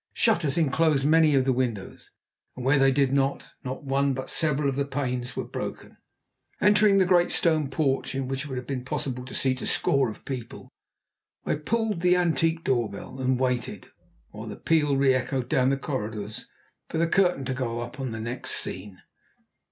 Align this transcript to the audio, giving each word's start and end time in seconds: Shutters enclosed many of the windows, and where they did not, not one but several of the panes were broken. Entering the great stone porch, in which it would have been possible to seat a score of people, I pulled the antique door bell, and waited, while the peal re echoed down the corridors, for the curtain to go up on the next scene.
Shutters 0.13 0.57
enclosed 0.57 1.05
many 1.05 1.35
of 1.35 1.45
the 1.45 1.53
windows, 1.53 2.09
and 2.55 2.65
where 2.65 2.79
they 2.79 2.91
did 2.91 3.11
not, 3.11 3.43
not 3.63 3.83
one 3.83 4.15
but 4.15 4.31
several 4.31 4.67
of 4.67 4.75
the 4.75 4.83
panes 4.83 5.35
were 5.35 5.43
broken. 5.43 5.95
Entering 6.59 6.97
the 6.97 7.05
great 7.05 7.31
stone 7.31 7.69
porch, 7.69 8.15
in 8.15 8.27
which 8.27 8.43
it 8.43 8.47
would 8.47 8.57
have 8.57 8.65
been 8.65 8.83
possible 8.83 9.23
to 9.23 9.35
seat 9.35 9.61
a 9.61 9.67
score 9.67 10.09
of 10.09 10.25
people, 10.25 10.69
I 11.45 11.53
pulled 11.53 12.01
the 12.01 12.15
antique 12.17 12.63
door 12.63 12.89
bell, 12.89 13.19
and 13.19 13.39
waited, 13.39 13.89
while 14.31 14.47
the 14.47 14.55
peal 14.55 14.97
re 14.97 15.13
echoed 15.13 15.47
down 15.47 15.69
the 15.69 15.77
corridors, 15.77 16.47
for 16.89 16.97
the 16.97 17.05
curtain 17.05 17.45
to 17.45 17.53
go 17.53 17.81
up 17.81 17.99
on 17.99 18.09
the 18.09 18.19
next 18.19 18.53
scene. 18.55 19.03